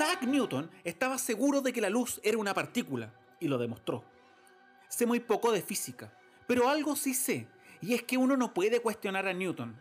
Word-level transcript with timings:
Isaac 0.00 0.22
Newton 0.22 0.70
estaba 0.84 1.18
seguro 1.18 1.60
de 1.60 1.72
que 1.72 1.80
la 1.80 1.90
luz 1.90 2.20
era 2.22 2.38
una 2.38 2.54
partícula, 2.54 3.12
y 3.40 3.48
lo 3.48 3.58
demostró. 3.58 4.04
Sé 4.88 5.06
muy 5.06 5.18
poco 5.18 5.50
de 5.50 5.60
física, 5.60 6.16
pero 6.46 6.68
algo 6.68 6.94
sí 6.94 7.14
sé, 7.14 7.48
y 7.80 7.94
es 7.94 8.04
que 8.04 8.16
uno 8.16 8.36
no 8.36 8.54
puede 8.54 8.80
cuestionar 8.80 9.26
a 9.26 9.32
Newton. 9.32 9.76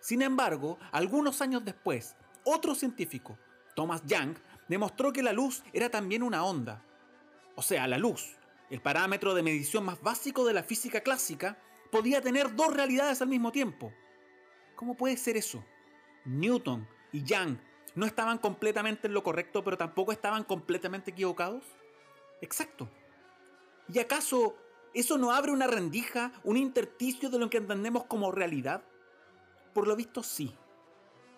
Sin 0.00 0.22
embargo, 0.22 0.78
algunos 0.90 1.42
años 1.42 1.66
después, 1.66 2.16
otro 2.44 2.74
científico, 2.74 3.38
Thomas 3.76 4.00
Young, 4.06 4.38
demostró 4.68 5.12
que 5.12 5.22
la 5.22 5.34
luz 5.34 5.62
era 5.74 5.90
también 5.90 6.22
una 6.22 6.44
onda. 6.44 6.82
O 7.54 7.60
sea, 7.60 7.86
la 7.86 7.98
luz, 7.98 8.36
el 8.70 8.80
parámetro 8.80 9.34
de 9.34 9.42
medición 9.42 9.84
más 9.84 10.00
básico 10.00 10.46
de 10.46 10.54
la 10.54 10.62
física 10.62 11.02
clásica, 11.02 11.58
podía 11.92 12.22
tener 12.22 12.56
dos 12.56 12.72
realidades 12.72 13.20
al 13.20 13.28
mismo 13.28 13.52
tiempo. 13.52 13.92
¿Cómo 14.76 14.96
puede 14.96 15.18
ser 15.18 15.36
eso? 15.36 15.62
Newton 16.24 16.88
y 17.12 17.22
Young 17.22 17.58
no 17.94 18.06
estaban 18.06 18.38
completamente 18.38 19.06
en 19.06 19.14
lo 19.14 19.22
correcto, 19.22 19.64
pero 19.64 19.76
tampoco 19.76 20.12
estaban 20.12 20.44
completamente 20.44 21.10
equivocados. 21.10 21.62
Exacto. 22.40 22.88
¿Y 23.92 23.98
acaso 23.98 24.56
eso 24.94 25.18
no 25.18 25.32
abre 25.32 25.52
una 25.52 25.66
rendija, 25.66 26.32
un 26.44 26.56
intersticio 26.56 27.30
de 27.30 27.38
lo 27.38 27.50
que 27.50 27.58
entendemos 27.58 28.04
como 28.04 28.32
realidad? 28.32 28.82
Por 29.74 29.86
lo 29.86 29.96
visto 29.96 30.22
sí. 30.22 30.54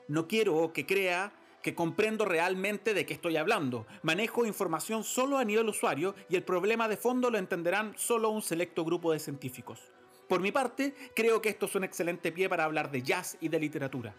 No 0.08 0.26
quiero 0.26 0.72
que 0.72 0.86
crea 0.86 1.32
que 1.62 1.74
comprendo 1.74 2.24
realmente 2.24 2.94
de 2.94 3.06
qué 3.06 3.14
estoy 3.14 3.36
hablando. 3.36 3.86
Manejo 4.02 4.46
información 4.46 5.04
solo 5.04 5.38
a 5.38 5.44
nivel 5.44 5.68
usuario 5.68 6.14
y 6.28 6.36
el 6.36 6.42
problema 6.42 6.88
de 6.88 6.96
fondo 6.96 7.30
lo 7.30 7.38
entenderán 7.38 7.94
solo 7.96 8.30
un 8.30 8.42
selecto 8.42 8.84
grupo 8.84 9.12
de 9.12 9.18
científicos. 9.18 9.92
Por 10.28 10.40
mi 10.40 10.52
parte, 10.52 10.94
creo 11.14 11.42
que 11.42 11.48
esto 11.48 11.66
es 11.66 11.74
un 11.74 11.84
excelente 11.84 12.32
pie 12.32 12.48
para 12.48 12.64
hablar 12.64 12.90
de 12.90 13.02
jazz 13.02 13.36
y 13.40 13.48
de 13.48 13.58
literatura. 13.58 14.14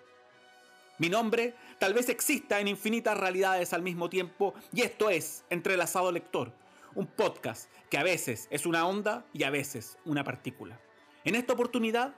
Mi 1.01 1.09
nombre 1.09 1.55
tal 1.79 1.95
vez 1.95 2.09
exista 2.09 2.59
en 2.59 2.67
infinitas 2.67 3.17
realidades 3.17 3.73
al 3.73 3.81
mismo 3.81 4.07
tiempo 4.07 4.53
y 4.71 4.81
esto 4.81 5.09
es 5.09 5.43
Entrelazado 5.49 6.11
Lector, 6.11 6.53
un 6.93 7.07
podcast 7.07 7.71
que 7.89 7.97
a 7.97 8.03
veces 8.03 8.47
es 8.51 8.67
una 8.67 8.85
onda 8.85 9.25
y 9.33 9.41
a 9.41 9.49
veces 9.49 9.97
una 10.05 10.23
partícula. 10.23 10.79
En 11.23 11.33
esta 11.33 11.53
oportunidad, 11.53 12.13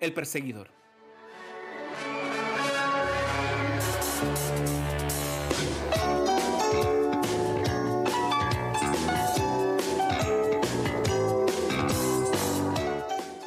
El 0.00 0.12
Perseguidor. 0.12 0.70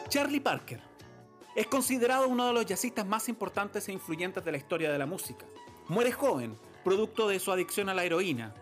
Charlie 0.07 0.39
Parker 0.39 0.89
es 1.59 1.67
considerado 1.67 2.29
uno 2.29 2.47
de 2.47 2.53
los 2.53 2.65
jazzistas 2.65 3.05
más 3.05 3.27
importantes 3.27 3.89
e 3.89 3.91
influyentes 3.91 4.45
de 4.45 4.51
la 4.53 4.57
historia 4.57 4.93
de 4.93 4.97
la 4.97 5.05
música. 5.05 5.45
Muere 5.89 6.13
joven, 6.13 6.57
producto 6.85 7.27
de 7.27 7.37
su 7.37 7.51
adicción 7.51 7.89
a 7.89 7.93
la 7.93 8.05
heroína. 8.05 8.55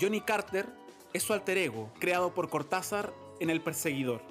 Johnny 0.00 0.20
Carter 0.20 0.68
es 1.12 1.24
su 1.24 1.32
alter 1.32 1.58
ego, 1.58 1.90
creado 1.98 2.32
por 2.32 2.48
Cortázar 2.48 3.12
en 3.40 3.50
El 3.50 3.60
Perseguidor. 3.60 4.22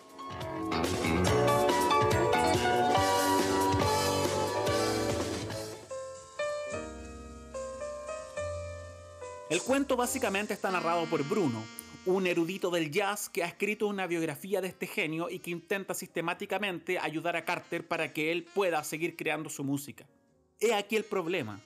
El 9.53 9.61
cuento 9.61 9.95
básicamente 9.95 10.55
está 10.55 10.71
narrado 10.71 11.05
por 11.05 11.23
Bruno, 11.29 11.63
un 12.07 12.25
erudito 12.25 12.71
del 12.71 12.89
jazz 12.89 13.29
que 13.29 13.43
ha 13.43 13.45
escrito 13.45 13.85
una 13.85 14.07
biografía 14.07 14.61
de 14.61 14.69
este 14.69 14.87
genio 14.87 15.29
y 15.29 15.37
que 15.37 15.51
intenta 15.51 15.93
sistemáticamente 15.93 16.97
ayudar 16.97 17.35
a 17.35 17.45
Carter 17.45 17.87
para 17.87 18.13
que 18.13 18.31
él 18.31 18.45
pueda 18.45 18.83
seguir 18.83 19.15
creando 19.15 19.51
su 19.51 19.63
música. 19.63 20.07
He 20.59 20.73
aquí 20.73 20.95
el 20.95 21.03
problema. 21.03 21.59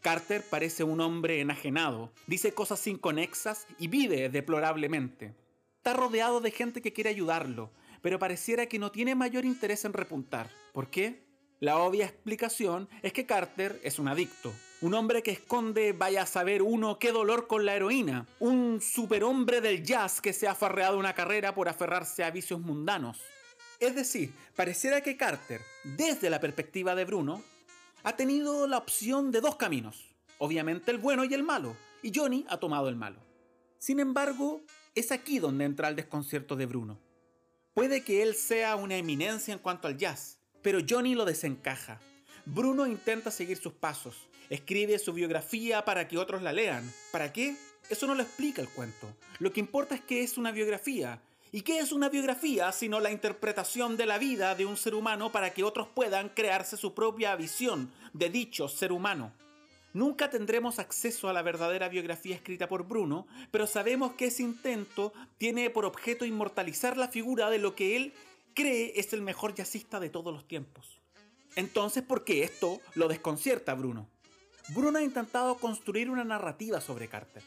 Carter 0.00 0.42
parece 0.50 0.82
un 0.82 1.00
hombre 1.00 1.40
enajenado, 1.40 2.10
dice 2.26 2.54
cosas 2.54 2.84
inconexas 2.88 3.68
y 3.78 3.86
vive 3.86 4.28
deplorablemente. 4.30 5.36
Está 5.76 5.92
rodeado 5.92 6.40
de 6.40 6.50
gente 6.50 6.82
que 6.82 6.92
quiere 6.92 7.10
ayudarlo, 7.10 7.70
pero 8.02 8.18
pareciera 8.18 8.66
que 8.66 8.80
no 8.80 8.90
tiene 8.90 9.14
mayor 9.14 9.44
interés 9.44 9.84
en 9.84 9.92
repuntar. 9.92 10.50
¿Por 10.72 10.90
qué? 10.90 11.22
La 11.60 11.78
obvia 11.78 12.06
explicación 12.06 12.88
es 13.00 13.12
que 13.12 13.26
Carter 13.26 13.78
es 13.84 14.00
un 14.00 14.08
adicto, 14.08 14.52
un 14.80 14.94
hombre 14.94 15.22
que 15.22 15.32
esconde, 15.32 15.92
vaya 15.92 16.22
a 16.22 16.26
saber 16.26 16.62
uno 16.62 16.98
qué 16.98 17.10
dolor 17.10 17.48
con 17.48 17.66
la 17.66 17.74
heroína. 17.74 18.26
Un 18.38 18.80
superhombre 18.80 19.60
del 19.60 19.82
jazz 19.82 20.20
que 20.20 20.32
se 20.32 20.46
ha 20.46 20.54
farreado 20.54 20.98
una 20.98 21.14
carrera 21.14 21.54
por 21.54 21.68
aferrarse 21.68 22.22
a 22.22 22.30
vicios 22.30 22.60
mundanos. 22.60 23.20
Es 23.80 23.96
decir, 23.96 24.32
pareciera 24.54 25.00
que 25.00 25.16
Carter, 25.16 25.60
desde 25.82 26.30
la 26.30 26.40
perspectiva 26.40 26.94
de 26.94 27.04
Bruno, 27.04 27.42
ha 28.04 28.14
tenido 28.14 28.68
la 28.68 28.78
opción 28.78 29.32
de 29.32 29.40
dos 29.40 29.56
caminos. 29.56 30.14
Obviamente 30.38 30.92
el 30.92 30.98
bueno 30.98 31.24
y 31.24 31.34
el 31.34 31.42
malo. 31.42 31.76
Y 32.02 32.12
Johnny 32.14 32.44
ha 32.48 32.58
tomado 32.58 32.88
el 32.88 32.94
malo. 32.94 33.18
Sin 33.78 33.98
embargo, 33.98 34.62
es 34.94 35.10
aquí 35.10 35.40
donde 35.40 35.64
entra 35.64 35.88
el 35.88 35.96
desconcierto 35.96 36.54
de 36.54 36.66
Bruno. 36.66 37.00
Puede 37.74 38.04
que 38.04 38.22
él 38.22 38.34
sea 38.34 38.76
una 38.76 38.96
eminencia 38.96 39.52
en 39.52 39.60
cuanto 39.60 39.88
al 39.88 39.96
jazz, 39.96 40.38
pero 40.62 40.80
Johnny 40.88 41.14
lo 41.14 41.24
desencaja. 41.24 42.00
Bruno 42.50 42.86
intenta 42.86 43.30
seguir 43.30 43.58
sus 43.58 43.74
pasos, 43.74 44.16
escribe 44.48 44.98
su 44.98 45.12
biografía 45.12 45.84
para 45.84 46.08
que 46.08 46.16
otros 46.16 46.40
la 46.40 46.50
lean. 46.50 46.90
¿Para 47.12 47.30
qué? 47.30 47.56
Eso 47.90 48.06
no 48.06 48.14
lo 48.14 48.22
explica 48.22 48.62
el 48.62 48.70
cuento. 48.70 49.06
Lo 49.38 49.52
que 49.52 49.60
importa 49.60 49.94
es 49.94 50.00
que 50.00 50.22
es 50.22 50.38
una 50.38 50.50
biografía. 50.50 51.20
¿Y 51.52 51.60
qué 51.60 51.78
es 51.78 51.92
una 51.92 52.08
biografía 52.08 52.72
sino 52.72 53.00
la 53.00 53.10
interpretación 53.10 53.98
de 53.98 54.06
la 54.06 54.16
vida 54.16 54.54
de 54.54 54.64
un 54.64 54.78
ser 54.78 54.94
humano 54.94 55.30
para 55.30 55.52
que 55.52 55.62
otros 55.62 55.88
puedan 55.88 56.30
crearse 56.30 56.78
su 56.78 56.94
propia 56.94 57.36
visión 57.36 57.92
de 58.14 58.30
dicho 58.30 58.66
ser 58.68 58.92
humano? 58.92 59.30
Nunca 59.92 60.30
tendremos 60.30 60.78
acceso 60.78 61.28
a 61.28 61.34
la 61.34 61.42
verdadera 61.42 61.90
biografía 61.90 62.34
escrita 62.34 62.66
por 62.66 62.88
Bruno, 62.88 63.26
pero 63.50 63.66
sabemos 63.66 64.14
que 64.14 64.26
ese 64.26 64.42
intento 64.42 65.12
tiene 65.36 65.68
por 65.68 65.84
objeto 65.84 66.24
inmortalizar 66.24 66.96
la 66.96 67.08
figura 67.08 67.50
de 67.50 67.58
lo 67.58 67.74
que 67.74 67.94
él 67.96 68.14
cree 68.54 68.94
es 68.96 69.12
el 69.12 69.20
mejor 69.20 69.54
jazzista 69.54 70.00
de 70.00 70.08
todos 70.08 70.32
los 70.32 70.48
tiempos. 70.48 70.98
Entonces, 71.56 72.02
¿por 72.02 72.24
qué 72.24 72.44
esto 72.44 72.80
lo 72.94 73.08
desconcierta 73.08 73.72
a 73.72 73.74
Bruno? 73.74 74.08
Bruno 74.68 74.98
ha 74.98 75.02
intentado 75.02 75.56
construir 75.56 76.10
una 76.10 76.24
narrativa 76.24 76.80
sobre 76.80 77.08
Carter. 77.08 77.42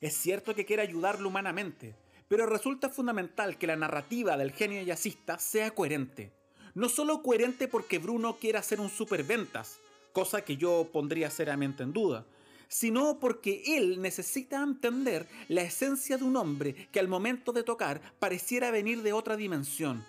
Es 0.00 0.14
cierto 0.14 0.54
que 0.54 0.66
quiere 0.66 0.82
ayudarlo 0.82 1.28
humanamente, 1.28 1.96
pero 2.28 2.46
resulta 2.46 2.88
fundamental 2.88 3.56
que 3.56 3.66
la 3.66 3.76
narrativa 3.76 4.36
del 4.36 4.52
genio 4.52 4.82
jazzista 4.82 5.38
sea 5.38 5.70
coherente. 5.70 6.32
No 6.74 6.88
solo 6.88 7.22
coherente 7.22 7.68
porque 7.68 7.98
Bruno 7.98 8.36
quiera 8.36 8.60
hacer 8.60 8.80
un 8.80 8.90
superventas, 8.90 9.78
cosa 10.12 10.44
que 10.44 10.56
yo 10.56 10.90
pondría 10.92 11.30
seriamente 11.30 11.82
en 11.82 11.92
duda, 11.92 12.26
sino 12.68 13.18
porque 13.20 13.62
él 13.66 14.02
necesita 14.02 14.62
entender 14.62 15.26
la 15.48 15.62
esencia 15.62 16.18
de 16.18 16.24
un 16.24 16.36
hombre 16.36 16.88
que 16.92 17.00
al 17.00 17.08
momento 17.08 17.52
de 17.52 17.62
tocar 17.62 18.00
pareciera 18.18 18.70
venir 18.70 19.02
de 19.02 19.12
otra 19.12 19.36
dimensión 19.36 20.04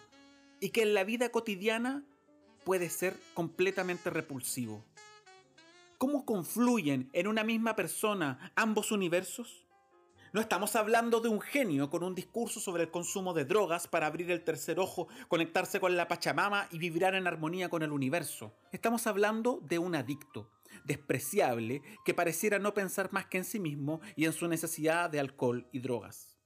y 0.60 0.72
que 0.72 0.82
en 0.82 0.94
la 0.94 1.04
vida 1.04 1.30
cotidiana 1.30 2.04
puede 2.68 2.90
ser 2.90 3.16
completamente 3.34 4.10
repulsivo. 4.10 4.84
¿Cómo 5.98 6.26
confluyen 6.26 7.10
en 7.14 7.28
una 7.28 7.46
misma 7.46 7.78
persona 7.78 8.52
ambos 8.58 8.92
universos? 8.92 9.66
No 10.34 10.42
estamos 10.42 10.76
hablando 10.76 11.22
de 11.22 11.30
un 11.30 11.40
genio 11.40 11.90
con 11.90 12.04
un 12.04 12.14
discurso 12.14 12.60
sobre 12.60 12.84
el 12.84 12.92
consumo 12.92 13.34
de 13.34 13.46
drogas 13.46 13.88
para 13.88 14.08
abrir 14.08 14.30
el 14.32 14.44
tercer 14.44 14.80
ojo, 14.80 15.08
conectarse 15.30 15.80
con 15.80 15.96
la 15.96 16.10
Pachamama 16.10 16.68
y 16.70 16.78
vibrar 16.78 17.16
en 17.16 17.26
armonía 17.26 17.70
con 17.70 17.84
el 17.84 17.94
universo. 17.94 18.54
Estamos 18.74 19.08
hablando 19.08 19.62
de 19.64 19.80
un 19.80 19.96
adicto, 19.96 20.52
despreciable, 20.84 21.82
que 22.04 22.14
pareciera 22.14 22.60
no 22.60 22.74
pensar 22.74 23.14
más 23.14 23.28
que 23.28 23.38
en 23.38 23.46
sí 23.46 23.62
mismo 23.62 24.02
y 24.18 24.26
en 24.26 24.34
su 24.34 24.46
necesidad 24.50 25.10
de 25.10 25.22
alcohol 25.22 25.70
y 25.72 25.80
drogas. 25.80 26.38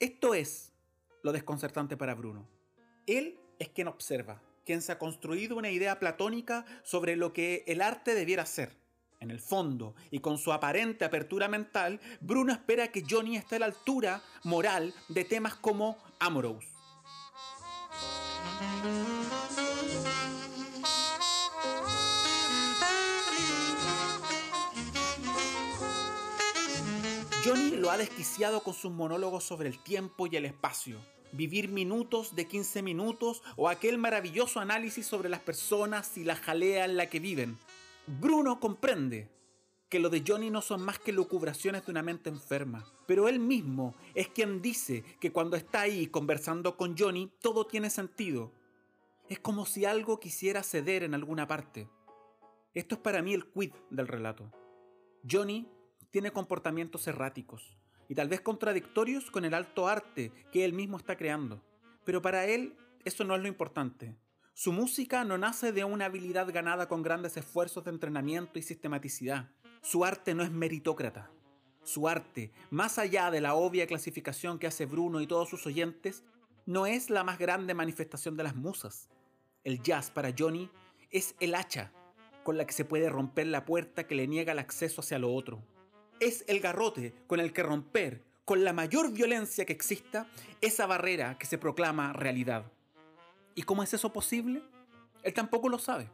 Esto 0.00 0.34
es 0.34 0.72
lo 1.22 1.30
desconcertante 1.30 1.96
para 1.96 2.16
Bruno. 2.16 2.48
Él 3.06 3.38
es 3.60 3.68
quien 3.68 3.86
observa, 3.86 4.42
quien 4.64 4.82
se 4.82 4.92
ha 4.92 4.98
construido 4.98 5.56
una 5.56 5.70
idea 5.70 5.98
platónica 5.98 6.64
sobre 6.82 7.16
lo 7.16 7.32
que 7.32 7.64
el 7.66 7.82
arte 7.82 8.14
debiera 8.14 8.46
ser. 8.46 8.76
En 9.20 9.30
el 9.30 9.38
fondo, 9.38 9.94
y 10.10 10.18
con 10.18 10.36
su 10.36 10.52
aparente 10.52 11.04
apertura 11.04 11.46
mental, 11.46 12.00
Bruno 12.20 12.52
espera 12.52 12.88
que 12.88 13.04
Johnny 13.08 13.36
esté 13.36 13.56
a 13.56 13.60
la 13.60 13.66
altura 13.66 14.20
moral 14.42 14.92
de 15.08 15.24
temas 15.24 15.54
como 15.54 15.96
Amorous. 16.18 16.64
Johnny 27.44 27.72
lo 27.72 27.90
ha 27.90 27.96
desquiciado 27.96 28.62
con 28.62 28.72
sus 28.72 28.92
monólogos 28.92 29.42
sobre 29.42 29.68
el 29.68 29.82
tiempo 29.82 30.28
y 30.28 30.36
el 30.36 30.44
espacio, 30.44 30.98
vivir 31.32 31.68
minutos 31.68 32.34
de 32.36 32.46
15 32.46 32.82
minutos 32.82 33.42
o 33.56 33.68
aquel 33.68 33.98
maravilloso 33.98 34.60
análisis 34.60 35.06
sobre 35.06 35.28
las 35.28 35.40
personas 35.40 36.16
y 36.16 36.24
la 36.24 36.36
jalea 36.36 36.84
en 36.84 36.96
la 36.96 37.08
que 37.08 37.20
viven. 37.20 37.58
Bruno 38.06 38.60
comprende 38.60 39.30
que 39.88 39.98
lo 39.98 40.08
de 40.08 40.24
Johnny 40.26 40.50
no 40.50 40.62
son 40.62 40.82
más 40.82 40.98
que 40.98 41.12
lucubraciones 41.12 41.84
de 41.84 41.92
una 41.92 42.02
mente 42.02 42.30
enferma, 42.30 42.86
pero 43.06 43.28
él 43.28 43.38
mismo 43.38 43.94
es 44.14 44.28
quien 44.28 44.62
dice 44.62 45.04
que 45.20 45.32
cuando 45.32 45.56
está 45.56 45.82
ahí 45.82 46.06
conversando 46.06 46.76
con 46.76 46.96
Johnny 46.96 47.30
todo 47.40 47.66
tiene 47.66 47.90
sentido. 47.90 48.52
Es 49.28 49.38
como 49.38 49.66
si 49.66 49.84
algo 49.84 50.18
quisiera 50.18 50.62
ceder 50.62 51.02
en 51.02 51.14
alguna 51.14 51.46
parte. 51.46 51.88
Esto 52.74 52.94
es 52.94 53.00
para 53.02 53.22
mí 53.22 53.34
el 53.34 53.46
quid 53.46 53.72
del 53.90 54.08
relato. 54.08 54.50
Johnny 55.30 55.68
tiene 56.10 56.30
comportamientos 56.30 57.06
erráticos 57.06 57.76
y 58.12 58.14
tal 58.14 58.28
vez 58.28 58.42
contradictorios 58.42 59.30
con 59.30 59.46
el 59.46 59.54
alto 59.54 59.88
arte 59.88 60.32
que 60.52 60.66
él 60.66 60.74
mismo 60.74 60.98
está 60.98 61.16
creando. 61.16 61.64
Pero 62.04 62.20
para 62.20 62.44
él 62.44 62.76
eso 63.06 63.24
no 63.24 63.34
es 63.34 63.40
lo 63.40 63.48
importante. 63.48 64.18
Su 64.52 64.70
música 64.70 65.24
no 65.24 65.38
nace 65.38 65.72
de 65.72 65.84
una 65.84 66.04
habilidad 66.04 66.52
ganada 66.52 66.88
con 66.88 67.02
grandes 67.02 67.38
esfuerzos 67.38 67.84
de 67.84 67.90
entrenamiento 67.90 68.58
y 68.58 68.62
sistematicidad. 68.62 69.48
Su 69.80 70.04
arte 70.04 70.34
no 70.34 70.42
es 70.42 70.50
meritócrata. 70.50 71.30
Su 71.84 72.06
arte, 72.06 72.52
más 72.68 72.98
allá 72.98 73.30
de 73.30 73.40
la 73.40 73.54
obvia 73.54 73.86
clasificación 73.86 74.58
que 74.58 74.66
hace 74.66 74.84
Bruno 74.84 75.22
y 75.22 75.26
todos 75.26 75.48
sus 75.48 75.66
oyentes, 75.66 76.22
no 76.66 76.84
es 76.84 77.08
la 77.08 77.24
más 77.24 77.38
grande 77.38 77.72
manifestación 77.72 78.36
de 78.36 78.42
las 78.42 78.54
musas. 78.54 79.08
El 79.64 79.80
jazz 79.80 80.10
para 80.10 80.34
Johnny 80.38 80.68
es 81.10 81.34
el 81.40 81.54
hacha 81.54 81.94
con 82.44 82.58
la 82.58 82.66
que 82.66 82.74
se 82.74 82.84
puede 82.84 83.08
romper 83.08 83.46
la 83.46 83.64
puerta 83.64 84.06
que 84.06 84.16
le 84.16 84.28
niega 84.28 84.52
el 84.52 84.58
acceso 84.58 85.00
hacia 85.00 85.18
lo 85.18 85.32
otro. 85.32 85.64
Es 86.20 86.44
el 86.48 86.60
garrote 86.60 87.14
con 87.26 87.40
el 87.40 87.52
que 87.52 87.62
romper, 87.62 88.22
con 88.44 88.64
la 88.64 88.72
mayor 88.72 89.12
violencia 89.12 89.64
que 89.64 89.72
exista, 89.72 90.26
esa 90.60 90.86
barrera 90.86 91.38
que 91.38 91.46
se 91.46 91.58
proclama 91.58 92.12
realidad. 92.12 92.70
¿Y 93.54 93.62
cómo 93.62 93.82
es 93.82 93.92
eso 93.94 94.12
posible? 94.12 94.62
Él 95.22 95.34
tampoco 95.34 95.68
lo 95.68 95.78
sabe. 95.78 96.08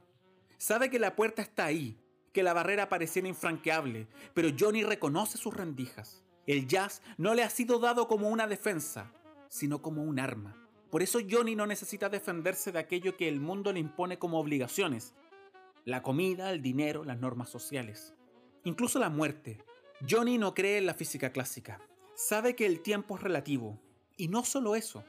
Sabe 0.56 0.90
que 0.90 0.98
la 0.98 1.14
puerta 1.14 1.40
está 1.42 1.66
ahí, 1.66 1.98
que 2.32 2.42
la 2.42 2.52
barrera 2.52 2.88
pareciera 2.88 3.28
infranqueable, 3.28 4.08
pero 4.34 4.50
Johnny 4.58 4.82
reconoce 4.82 5.38
sus 5.38 5.54
rendijas. 5.54 6.24
El 6.46 6.66
jazz 6.66 7.02
no 7.16 7.34
le 7.34 7.42
ha 7.42 7.50
sido 7.50 7.78
dado 7.78 8.08
como 8.08 8.28
una 8.28 8.46
defensa, 8.46 9.12
sino 9.48 9.82
como 9.82 10.02
un 10.02 10.18
arma. 10.18 10.56
Por 10.90 11.02
eso 11.02 11.18
Johnny 11.28 11.54
no 11.54 11.66
necesita 11.66 12.08
defenderse 12.08 12.72
de 12.72 12.78
aquello 12.78 13.16
que 13.16 13.28
el 13.28 13.40
mundo 13.40 13.72
le 13.72 13.80
impone 13.80 14.18
como 14.18 14.40
obligaciones. 14.40 15.14
La 15.84 16.02
comida, 16.02 16.50
el 16.50 16.62
dinero, 16.62 17.04
las 17.04 17.18
normas 17.18 17.50
sociales. 17.50 18.14
Incluso 18.64 18.98
la 18.98 19.10
muerte. 19.10 19.58
Johnny 20.06 20.38
no 20.38 20.54
cree 20.54 20.78
en 20.78 20.86
la 20.86 20.94
física 20.94 21.32
clásica. 21.32 21.80
Sabe 22.14 22.54
que 22.54 22.66
el 22.66 22.80
tiempo 22.80 23.16
es 23.16 23.22
relativo. 23.22 23.80
Y 24.16 24.28
no 24.28 24.44
solo 24.44 24.74
eso 24.74 25.04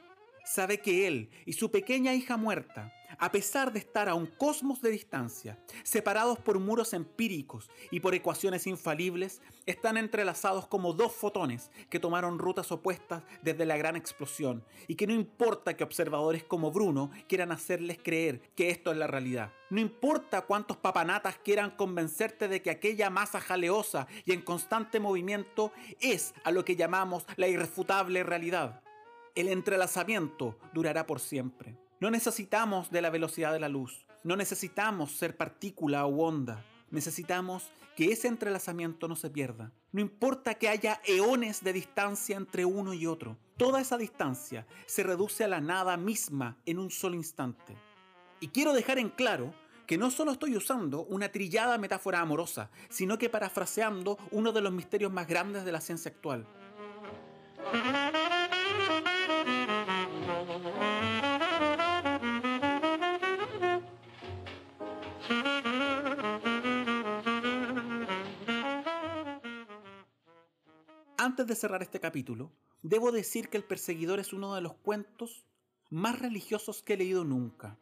sabe 0.50 0.80
que 0.80 1.08
él 1.08 1.30
y 1.46 1.54
su 1.54 1.70
pequeña 1.70 2.14
hija 2.14 2.36
muerta, 2.36 2.92
a 3.18 3.32
pesar 3.32 3.74
de 3.74 3.80
estar 3.80 4.08
a 4.10 4.16
un 4.16 4.26
cosmos 4.26 4.82
de 4.82 4.92
distancia, 4.92 5.58
separados 5.84 6.40
por 6.40 6.60
muros 6.60 6.94
empíricos 6.94 7.70
y 7.92 8.00
por 8.00 8.14
ecuaciones 8.14 8.68
infalibles, 8.68 9.42
están 9.66 9.98
entrelazados 9.98 10.68
como 10.68 10.94
dos 10.94 11.14
fotones 11.14 11.72
que 11.90 12.00
tomaron 12.00 12.40
rutas 12.40 12.72
opuestas 12.72 13.24
desde 13.42 13.66
la 13.66 13.78
gran 13.78 13.96
explosión 13.96 14.64
y 14.88 14.96
que 14.96 15.08
no 15.08 15.14
importa 15.14 15.76
que 15.76 15.84
observadores 15.84 16.44
como 16.44 16.72
Bruno 16.72 17.12
quieran 17.28 17.52
hacerles 17.52 17.98
creer 18.02 18.42
que 18.56 18.70
esto 18.70 18.92
es 18.92 18.98
la 18.98 19.08
realidad. 19.08 19.52
No 19.70 19.80
importa 19.80 20.42
cuántos 20.42 20.78
papanatas 20.78 21.38
quieran 21.38 21.72
convencerte 21.72 22.48
de 22.48 22.62
que 22.62 22.72
aquella 22.72 23.10
masa 23.10 23.40
jaleosa 23.40 24.08
y 24.26 24.34
en 24.34 24.42
constante 24.42 25.00
movimiento 25.00 25.72
es 26.00 26.34
a 26.44 26.52
lo 26.52 26.66
que 26.66 26.76
llamamos 26.76 27.26
la 27.38 27.48
irrefutable 27.48 28.24
realidad 28.24 28.82
el 29.40 29.48
entrelazamiento 29.48 30.58
durará 30.74 31.06
por 31.06 31.20
siempre. 31.20 31.78
No 32.00 32.10
necesitamos 32.10 32.92
de 32.92 33.02
la 33.02 33.10
velocidad 33.10 33.52
de 33.52 33.60
la 33.60 33.68
luz, 33.68 34.06
no 34.24 34.38
necesitamos 34.38 35.12
ser 35.12 35.36
partícula 35.36 36.06
o 36.06 36.26
onda, 36.26 36.64
necesitamos 36.92 37.72
que 37.98 38.14
ese 38.14 38.30
entrelazamiento 38.30 39.10
no 39.10 39.18
se 39.18 39.30
pierda. 39.30 39.74
No 39.92 40.00
importa 40.00 40.54
que 40.54 40.70
haya 40.70 41.02
eones 41.04 41.62
de 41.62 41.74
distancia 41.74 42.38
entre 42.38 42.64
uno 42.64 42.94
y 42.94 43.06
otro, 43.06 43.38
toda 43.58 43.82
esa 43.82 43.98
distancia 43.98 44.66
se 44.86 45.04
reduce 45.04 45.44
a 45.44 45.50
la 45.50 45.60
nada 45.60 45.98
misma 45.98 46.56
en 46.66 46.80
un 46.80 46.90
solo 46.90 47.16
instante. 47.16 47.76
Y 48.40 48.48
quiero 48.48 48.72
dejar 48.72 48.98
en 48.98 49.10
claro 49.10 49.54
que 49.86 49.98
no 49.98 50.10
solo 50.10 50.32
estoy 50.32 50.56
usando 50.56 51.04
una 51.04 51.34
trillada 51.34 51.78
metáfora 51.78 52.22
amorosa, 52.22 52.70
sino 52.88 53.18
que 53.18 53.30
parafraseando 53.30 54.18
uno 54.32 54.54
de 54.54 54.62
los 54.62 54.72
misterios 54.72 55.12
más 55.12 55.28
grandes 55.28 55.66
de 55.66 55.72
la 55.74 55.82
ciencia 55.82 56.12
actual. 56.12 56.48
Antes 71.30 71.46
de 71.46 71.54
cerrar 71.54 71.84
este 71.84 72.00
capítulo, 72.00 72.52
debo 72.82 73.12
decir 73.12 73.50
que 73.50 73.58
El 73.58 73.64
Perseguidor 73.64 74.20
es 74.20 74.34
uno 74.34 74.56
de 74.56 74.62
los 74.62 74.74
cuentos 74.74 75.46
más 75.92 76.18
religiosos 76.18 76.82
que 76.82 76.94
he 76.94 76.98
leído 76.98 77.24
nunca. 77.24 77.78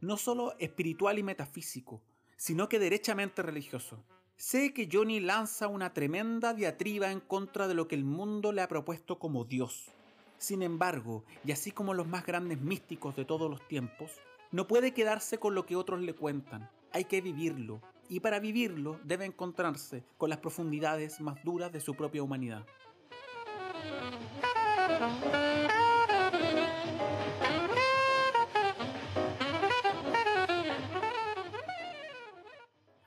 No 0.00 0.16
solo 0.16 0.54
espiritual 0.58 1.18
y 1.18 1.22
metafísico, 1.22 2.00
sino 2.38 2.70
que 2.70 2.78
derechamente 2.78 3.42
religioso. 3.42 4.02
Sé 4.38 4.72
que 4.72 4.88
Johnny 4.90 5.20
lanza 5.20 5.68
una 5.68 5.92
tremenda 5.92 6.54
diatriba 6.54 7.12
en 7.12 7.20
contra 7.20 7.68
de 7.68 7.74
lo 7.74 7.86
que 7.86 7.96
el 7.96 8.04
mundo 8.06 8.50
le 8.50 8.62
ha 8.62 8.68
propuesto 8.68 9.18
como 9.18 9.44
Dios. 9.44 9.90
Sin 10.38 10.62
embargo, 10.62 11.26
y 11.44 11.52
así 11.52 11.72
como 11.72 11.92
los 11.92 12.08
más 12.08 12.24
grandes 12.24 12.62
místicos 12.62 13.14
de 13.14 13.26
todos 13.26 13.50
los 13.50 13.60
tiempos, 13.68 14.12
no 14.52 14.66
puede 14.66 14.94
quedarse 14.94 15.36
con 15.36 15.54
lo 15.54 15.66
que 15.66 15.76
otros 15.76 16.00
le 16.00 16.14
cuentan. 16.14 16.70
Hay 16.92 17.04
que 17.04 17.20
vivirlo, 17.20 17.82
y 18.08 18.20
para 18.20 18.40
vivirlo 18.40 18.98
debe 19.04 19.26
encontrarse 19.26 20.02
con 20.16 20.30
las 20.30 20.38
profundidades 20.38 21.20
más 21.20 21.44
duras 21.44 21.70
de 21.72 21.80
su 21.80 21.94
propia 21.94 22.22
humanidad. 22.22 22.64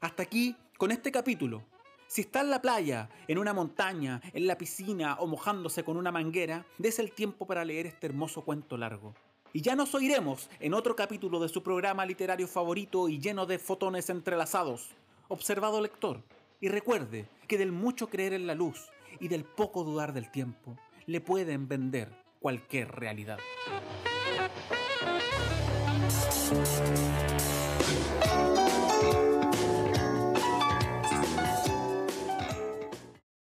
Hasta 0.01 0.23
aquí 0.23 0.55
con 0.77 0.91
este 0.91 1.11
capítulo. 1.11 1.63
Si 2.07 2.21
está 2.21 2.41
en 2.41 2.49
la 2.49 2.61
playa, 2.61 3.09
en 3.27 3.37
una 3.37 3.53
montaña, 3.53 4.21
en 4.33 4.47
la 4.47 4.57
piscina 4.57 5.15
o 5.19 5.27
mojándose 5.27 5.83
con 5.83 5.97
una 5.97 6.11
manguera, 6.11 6.65
des 6.77 6.99
el 6.99 7.11
tiempo 7.11 7.45
para 7.45 7.63
leer 7.65 7.85
este 7.85 8.07
hermoso 8.07 8.41
cuento 8.43 8.77
largo. 8.77 9.13
Y 9.51 9.61
ya 9.61 9.75
nos 9.75 9.93
oiremos 9.95 10.49
en 10.59 10.73
otro 10.73 10.95
capítulo 10.95 11.39
de 11.39 11.49
su 11.49 11.63
programa 11.63 12.05
literario 12.05 12.47
favorito 12.47 13.09
y 13.09 13.19
lleno 13.19 13.45
de 13.45 13.59
fotones 13.59 14.09
entrelazados. 14.09 14.89
Observado 15.27 15.81
lector. 15.81 16.23
Y 16.61 16.69
recuerde 16.69 17.27
que 17.47 17.57
del 17.57 17.71
mucho 17.71 18.09
creer 18.09 18.33
en 18.33 18.47
la 18.47 18.55
luz 18.55 18.89
y 19.19 19.27
del 19.27 19.43
poco 19.43 19.83
dudar 19.83 20.13
del 20.13 20.31
tiempo, 20.31 20.77
le 21.05 21.21
pueden 21.21 21.67
vender 21.67 22.09
cualquier 22.39 22.91
realidad. 22.91 23.39